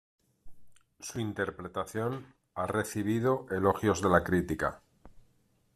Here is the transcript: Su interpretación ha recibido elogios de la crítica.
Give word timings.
Su 0.99 1.19
interpretación 1.19 2.25
ha 2.55 2.65
recibido 2.65 3.45
elogios 3.51 4.01
de 4.01 4.09
la 4.09 4.23
crítica. 4.23 4.81